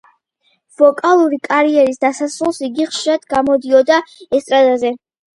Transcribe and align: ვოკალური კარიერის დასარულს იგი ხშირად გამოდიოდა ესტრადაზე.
ვოკალური 0.81 1.37
კარიერის 1.47 1.99
დასარულს 2.05 2.59
იგი 2.67 2.87
ხშირად 2.93 3.27
გამოდიოდა 3.33 3.99
ესტრადაზე. 4.39 4.91